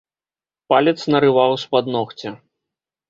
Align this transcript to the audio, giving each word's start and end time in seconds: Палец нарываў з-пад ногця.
Палец 0.71 0.95
нарываў 1.15 1.51
з-пад 1.65 1.85
ногця. 1.97 2.29